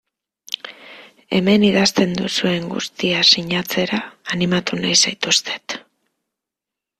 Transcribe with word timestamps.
Hemen 1.39 1.65
idazten 1.67 2.15
duzuen 2.21 2.65
guztia 2.71 3.19
sinatzera 3.35 4.01
animatu 4.37 4.81
nahi 4.81 4.97
zaituztet. 5.05 5.79